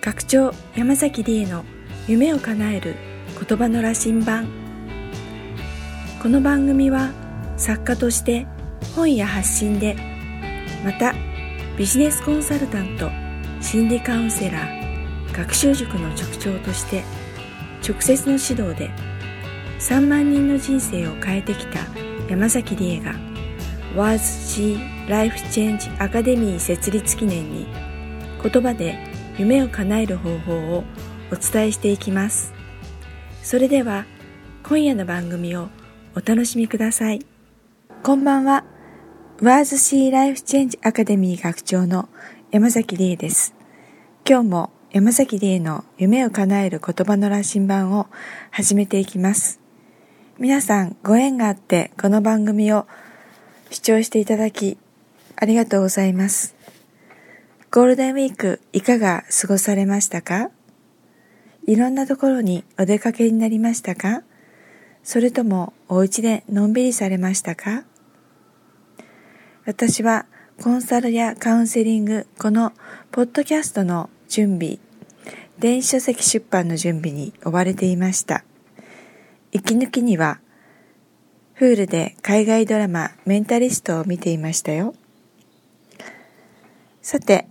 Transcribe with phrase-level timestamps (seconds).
[0.00, 1.64] 学長山崎理恵の
[2.06, 2.94] 夢を叶える
[3.48, 4.48] 言葉の羅針盤。
[6.22, 7.10] この番組は
[7.56, 8.46] 作家として
[8.94, 9.96] 本や発信で
[10.84, 11.14] また
[11.76, 13.10] ビジネスコンサルタント
[13.60, 17.02] 心理カウンセラー学習塾の塾長として
[17.86, 18.90] 直接の指導で
[19.80, 21.80] 3万人の人生を変えてきた
[22.28, 23.14] 山崎理恵が
[23.94, 27.66] WASC ライフチェンジアカデミー設立記念に
[28.42, 29.07] 言葉で
[29.38, 30.84] 夢を叶える方法を
[31.30, 32.52] お伝えしていきます。
[33.42, 34.04] それでは
[34.64, 35.68] 今夜の番組を
[36.14, 37.24] お楽しみください。
[38.02, 38.64] こんばんは。
[39.40, 42.08] WASC ライフチェンジアカデミー学長の
[42.50, 43.54] 山崎理恵です。
[44.28, 48.08] 今日も山崎理恵の夢を叶える言葉の羅針盤を
[48.50, 49.60] 始めていきます。
[50.38, 52.86] 皆さんご縁があってこの番組を
[53.70, 54.78] 視聴していただき
[55.36, 56.57] ありがとうございます。
[57.70, 60.50] ゴールデンウィークいかが過ごされましたか？
[61.66, 64.22] いろんなところにお出かけになりましたか？
[65.02, 67.84] それともお家でのんびりされましたか？
[69.66, 70.24] 私は
[70.62, 72.72] コンサルやカウンセリング、この
[73.12, 74.78] ポッドキャストの準備、
[75.58, 78.44] 電子書籍出版の準備に追われていました。
[79.52, 80.40] 息抜きには、
[81.52, 84.94] フールで海外ドラマメンタリストを見ていましたよ。
[87.02, 87.46] さて、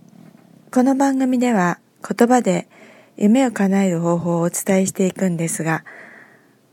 [0.70, 2.68] この番組では言葉で
[3.16, 5.82] 夢を叶える方法をお伝えしていくんですが、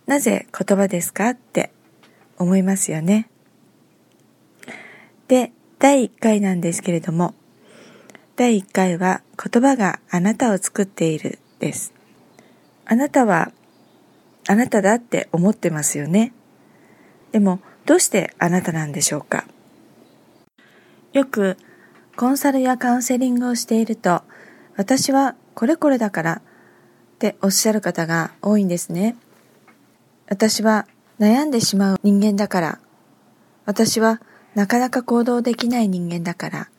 [0.05, 1.71] なぜ言葉ですかって
[2.37, 3.29] 思いますよね。
[5.29, 7.35] で、第1回なんですけれども、
[8.35, 11.93] 第1回は言葉があなたを作っているです。
[12.85, 13.53] あなたは
[14.49, 16.33] あなただって思ってますよね。
[17.31, 19.45] でもどうしてあなたなんでしょうか
[21.13, 21.55] よく
[22.15, 24.21] コンサルやカウンセリングをしていると、
[24.77, 26.41] 私はこれこれだからっ
[27.19, 29.17] ておっしゃる方が多いんですね。
[30.27, 30.87] 私は
[31.19, 32.79] 悩んでしまう人間だから、
[33.65, 34.21] 私は
[34.53, 36.69] なかなか行動できない人間だから、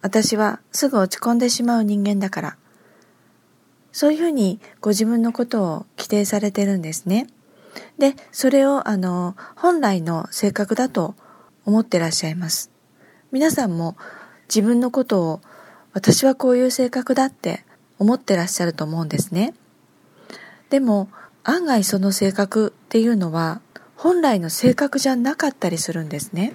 [0.00, 2.56] 私はすぐ落ち込んでしまう人間だから、
[3.92, 7.26] そういうふうにご自分のことを規定されてるんですね。
[7.98, 11.14] で、それをあの、本来の性格だと
[11.66, 12.70] 思ってらっしゃいます。
[13.32, 13.96] 皆さんも
[14.48, 15.40] 自分のことを
[15.92, 17.64] 私はこういう性格だって
[17.98, 19.54] 思ってらっしゃると思うんですね。
[20.70, 21.08] でも
[21.44, 23.60] 案外その性格っていうのは
[23.96, 26.54] 本来の性格じゃなかったりするんですね。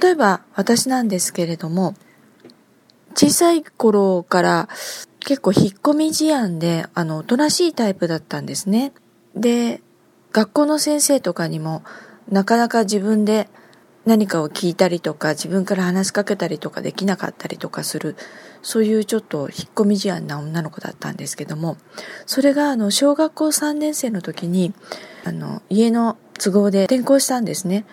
[0.00, 1.94] 例えば私なんですけれども
[3.14, 4.68] 小さい頃から
[5.20, 8.92] 結構引っ込み思案であのおとなしいタイプだったんですね。
[9.36, 9.80] で
[10.32, 11.82] 学校の先生とかにも
[12.28, 13.48] なかなか自分で
[14.06, 18.16] 何かを聞いたりとか自分から話しかけたりとかできなかったりとかする
[18.62, 21.76] そういうちょっと引っ込み思案な女の子だったんですけども
[22.26, 24.74] それがあの小学校3年生の時に
[25.24, 27.86] あの家の都合で転校したんですね。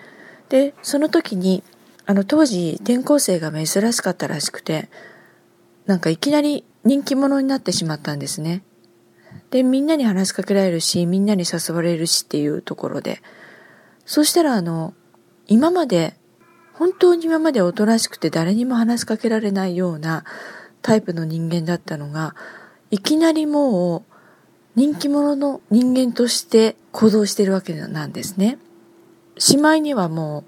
[0.50, 1.64] でその時に
[2.06, 4.90] あの当時転校生が珍しかったらしくて
[5.86, 8.64] なんかいきなり人気者になってしまったんですね。
[9.50, 13.22] でみんなに話しかけられるしみんなに誘われるしっていうところで。
[14.06, 14.94] そしたらあの
[15.48, 16.16] 今まで、
[16.74, 20.24] 本当に今までおとなしくて誰にも話しかけられないような
[20.82, 22.36] タイプの人間だったのが、
[22.90, 24.04] いきなりもう
[24.76, 28.58] 人気者の人間として行動してるわけなんですね。
[29.38, 30.46] しまいにはも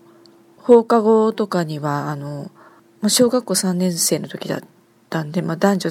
[0.58, 2.50] う放課後とかにはあの、
[3.08, 4.62] 小学校3年生の時だっ
[5.10, 5.90] たんで、まあ、男女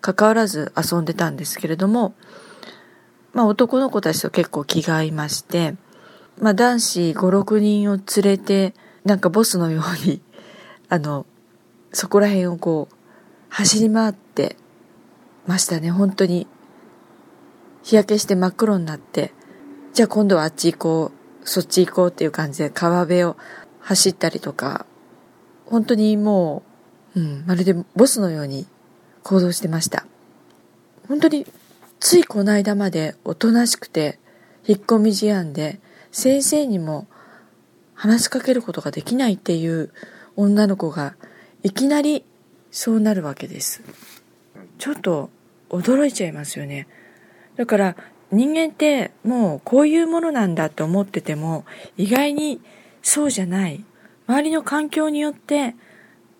[0.00, 2.14] 関わらず遊んでたんですけれども、
[3.32, 5.74] まあ、男の子たちと結構気が合いまして、
[6.40, 8.74] まあ、男子5、6人を連れて、
[9.04, 10.22] なんかボスのように、
[10.88, 11.26] あの、
[11.92, 12.94] そこら辺をこう、
[13.50, 14.56] 走り回って
[15.46, 16.46] ましたね、本当に。
[17.82, 19.32] 日焼けして真っ黒になって、
[19.92, 21.12] じゃあ今度はあっち行こ
[21.44, 23.36] う、そっち行こうっていう感じで川辺を
[23.80, 24.86] 走ったりとか、
[25.66, 26.62] 本当にも
[27.14, 28.66] う、うん、まるでボスのように
[29.22, 30.06] 行動してました。
[31.08, 31.46] 本当に、
[31.98, 34.18] ついこの間までおとなしくて、
[34.66, 35.80] 引っ込み思案で、
[36.10, 37.06] 先生にも
[37.94, 39.92] 話しかけることができないっていう
[40.36, 41.16] 女の子が
[41.62, 42.24] いきなり
[42.70, 43.82] そうなるわけです。
[44.78, 45.30] ちょっと
[45.68, 46.88] 驚いちゃいますよね。
[47.56, 47.96] だから
[48.32, 51.64] 人間ってもうこういうものなんだと思ってても
[51.96, 52.60] 意外に
[53.02, 53.84] そうじゃない。
[54.26, 55.74] 周りの環境によって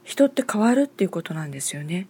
[0.05, 2.07] 人って変わるっていうことなんですよね。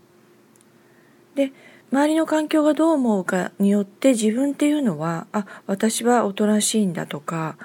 [1.35, 1.53] で、
[1.93, 7.57] 周りの環境がどう思うかによって自分っていうのは、あ、私はおとなしいんだとか、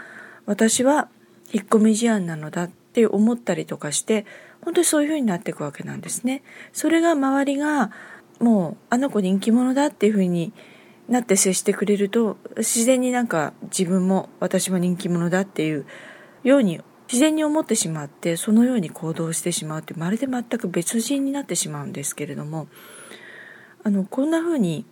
[0.45, 1.09] 私は
[1.51, 4.25] 引っ込み思案なのだって思ったりとかして、
[4.61, 6.41] 本当にそういうふうになっていくわけなんですね。
[6.73, 7.91] それが周りが
[8.39, 10.53] もうあの子人気者だっていう風に
[11.07, 15.85] なって接してくれると自然になんか自分も私も人気者だっていう
[16.43, 22.67] ように自然に思ってしまってそのように行動してしまうってまるで全く別人になってしまうんですけれども
[23.85, 24.83] あのこんな風に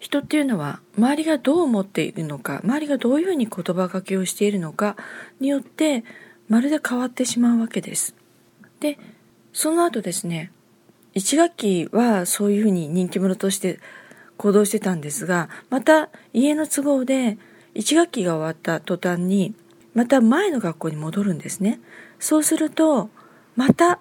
[0.00, 4.96] 人っていうのは周りがどう思っているのか周りがどういうふうに言葉がけをしているのか
[5.38, 6.02] によって
[6.48, 8.14] まるで変わってしまうわけです。
[8.80, 8.98] で
[9.52, 10.50] その後ですね
[11.14, 13.80] 1学期はそういうふうに人気者として
[14.38, 17.36] 行動してたんですがまた家の都合で
[17.74, 19.54] 1学期が終わった途端に
[19.92, 21.80] また前の学校に戻るんですね
[22.18, 23.10] そうすると
[23.56, 24.00] また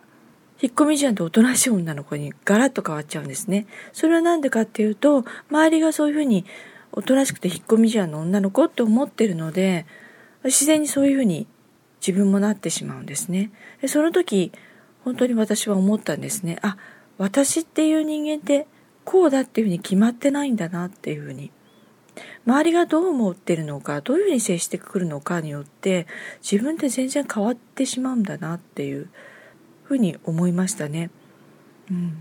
[0.62, 3.68] 引っ込み思案とおとなしい女の子にガラッと変わっちゃうんですね。
[3.94, 6.46] それは何でかっていうと、周りがそういうふうに
[6.92, 9.86] おとなしくて引っ込み思案の女の子って思ってるので、
[10.44, 11.48] 自然にそういうふうに
[12.00, 13.52] 自分もなってしまうんですね。
[13.82, 14.52] でその時、
[15.04, 16.58] 本当に私は思ったんですね。
[16.62, 16.78] あ、
[17.18, 18.68] 私っていう人間って
[19.04, 21.52] こうだっていうふうに決まってないんだなっていうふうに。
[22.48, 26.08] 周りがどう思ってるのか、どういうふうに接してくるのかによって、
[26.42, 29.10] 自分って全然変わってしまうんだなっていう。
[29.88, 31.10] ふうに思いましたね。
[31.90, 32.18] うん、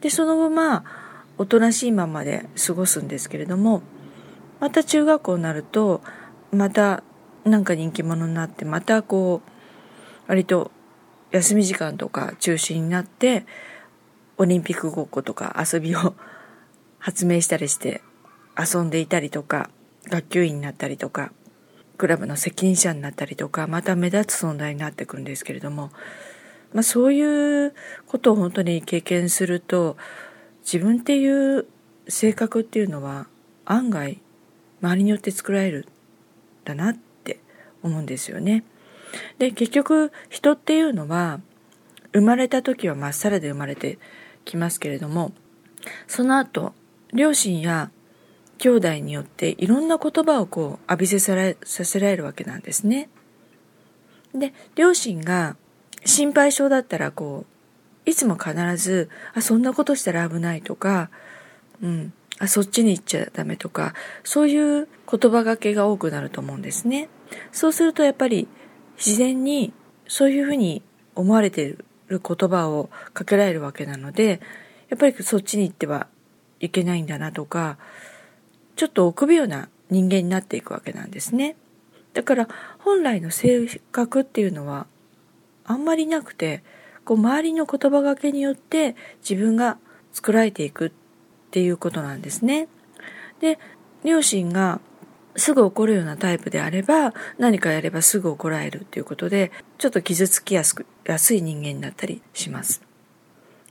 [0.00, 0.84] でその後まあ
[1.38, 3.82] おとなしいままで過ごすんですけれども
[4.58, 6.02] また中学校になると
[6.52, 7.02] また
[7.44, 9.50] なんか人気者になってまたこう
[10.28, 10.70] 割と
[11.30, 13.46] 休み時間とか中心になって
[14.36, 16.14] オリンピックごっことか遊びを
[16.98, 18.02] 発明したりして
[18.58, 19.70] 遊んでいたりとか
[20.08, 21.32] 学級委員になったりとか
[21.96, 25.90] クラブの責任者になったりとかまた目立つ存在になってくるんですけれども
[26.72, 27.74] まあ、そういう
[28.06, 29.96] ことを本当に経験すると
[30.62, 31.66] 自分っていう
[32.08, 33.26] 性格っていうのは
[33.64, 34.20] 案外
[34.82, 35.86] 周りによって作られる
[36.64, 37.40] だなって
[37.82, 38.64] 思うんですよね。
[39.38, 41.40] で結局人っていうのは
[42.12, 43.98] 生まれた時はまっさらで生まれて
[44.44, 45.32] きますけれども
[46.06, 46.72] その後
[47.12, 47.90] 両親や
[48.58, 51.34] 兄弟によっていろんな言葉をこう浴びせさ
[51.64, 53.08] せられるわけなんですね。
[54.34, 55.56] で両親が
[56.04, 57.44] 心配性だったらこ
[58.06, 61.10] ういつも必ずあそんなことしたら危ないとか、
[61.82, 63.94] うん、あそっちに行っちゃダメとか
[64.24, 67.08] そういう言葉がけが多くなると思うんですね。
[67.52, 68.48] そうするとやっぱり
[68.96, 69.72] 自然に
[70.08, 70.82] そういうふうに
[71.14, 74.40] 思われている言葉をかけられるわけなので
[74.88, 76.08] やっぱりそっちに行っては
[76.58, 77.78] いけないんだなとか
[78.76, 81.56] ちょっと臆病な人間になっていくわけなんですね。
[82.14, 82.48] だから
[82.78, 84.86] 本来の性格っていうのは
[85.70, 86.64] あんまりなくて
[87.04, 88.96] こう周りの言葉がけによって
[89.28, 89.78] 自分が
[90.12, 90.90] 作られていくっ
[91.52, 92.66] ていうことなんですね。
[93.40, 93.60] で
[94.02, 94.80] 両親が
[95.36, 102.82] すぐ怒るようなタイプであれば何かやればすぐ怒られるっていうことでちょっと傷つきやすくやすい人間になったりします。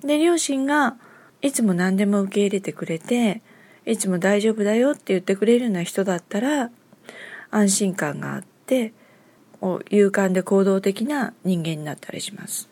[0.02, 0.95] で両親が
[1.42, 3.42] いつも何でも受け入れてくれて
[3.86, 6.72] いつも大丈夫だよって言ってくれるような人だったら
[7.52, 8.94] 安心感があって
[9.62, 12.70] 勇敢で行動的な人間になったりします。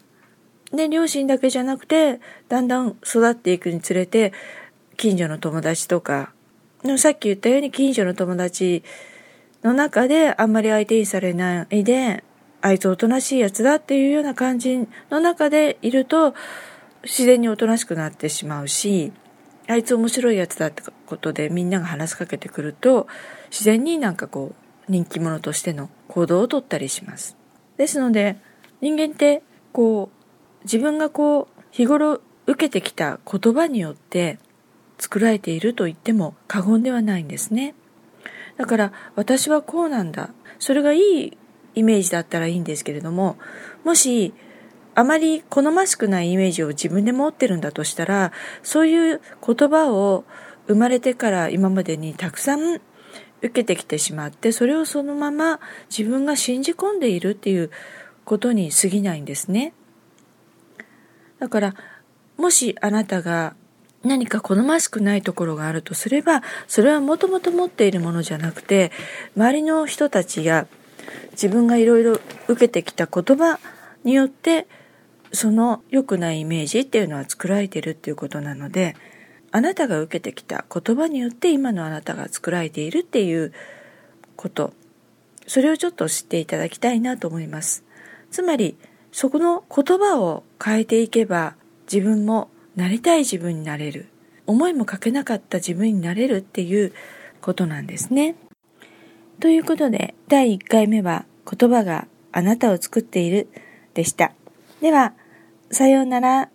[0.71, 2.19] で、両親だけじゃなくて、
[2.49, 4.33] だんだん育っていくにつれて、
[4.97, 6.33] 近所の友達とか、
[6.97, 8.83] さっき言ったように近所の友達
[9.63, 12.23] の中であんまり相手にされないで、
[12.61, 16.33] あいつおとなしいやつだっていうような感じの中でいると、
[17.03, 19.11] 自然におとなしくなってしまうし、
[19.67, 23.07] あいつ面白いやつだってことでみんなが話しかけてくると、
[23.49, 27.35] 自然になんかこう、人気者としての行動をとったりします。
[27.77, 28.37] ですので
[28.81, 34.39] 人間ってこう自分がこう日頃受けてきた言葉によって
[34.97, 37.75] 作られていると言っても過言ではないんですね。
[38.57, 40.31] だから私はこうなんだ。
[40.59, 41.37] それがいい
[41.75, 43.37] イメージだったらいいんですけれども、
[43.83, 44.33] もし
[44.95, 48.31] あまり好ましくないイメージを自分で持ってるんだとしたら、
[48.63, 50.25] そういう言葉を
[50.67, 52.81] 生まれてから今までにたくさん
[53.41, 55.59] 受けてきてしまってそれをそのまま
[55.95, 57.71] 自分が信じ込んでいるっていう
[58.25, 59.73] ことに過ぎないんですね。
[61.39, 61.75] だから
[62.37, 63.55] もしあなたが
[64.03, 68.91] 何か好ましくないところがあるとすればそれはもともと持っているものじゃなくて
[69.35, 70.67] 周りの人たちや
[71.31, 73.59] 自分がいろいろ受けてきた言葉
[74.03, 74.67] によって
[75.31, 78.95] その良くないイメージっていうのは作られてるっていうことなので
[79.51, 83.53] あなたが受けてきた言葉によって今のあなたが作られているっていう
[84.35, 84.73] こと。
[85.47, 87.83] それをちょっと知っていただきたいなと思います。
[88.31, 88.77] つまり
[89.11, 91.55] そこの言葉を変えていけば
[91.91, 94.07] 自分もなりたい自分になれる。
[94.45, 96.93] 思いもかけなかった自分になれるっていう
[97.41, 98.35] ことなんですね。
[99.39, 103.47] ということで第1回目は言葉があなたを作っている
[103.93, 104.33] でした。
[104.81, 105.13] では
[105.71, 106.49] さようなら。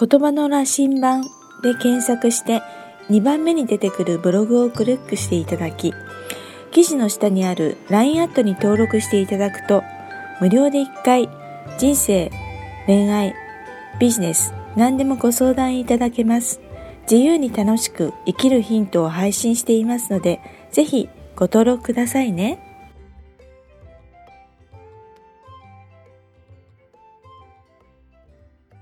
[0.00, 1.37] 言葉の羅針盤。
[1.62, 2.62] で検索して
[3.10, 5.92] 2番目に出てくるブログをクリックしていただき
[6.70, 9.82] 記事の下にある LINE アットに登録していただくと
[10.40, 11.28] 無料で1回
[11.78, 12.30] 人生、
[12.86, 13.34] 恋愛、
[13.98, 16.60] ビジネス何でもご相談いただけます
[17.10, 22.67] 自由に楽しく生きるヒントを配信していますのでぜひご登録くださいね。